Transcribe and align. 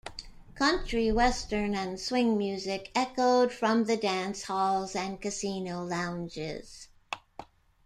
Country 0.55 1.11
Western 1.11 1.75
and 1.75 1.99
Swing 1.99 2.35
music 2.35 2.89
echoed 2.95 3.51
from 3.53 3.83
the 3.83 3.95
dance 3.95 4.45
halls 4.45 4.95
and 4.95 5.21
casino 5.21 5.83
lounges. 5.83 6.87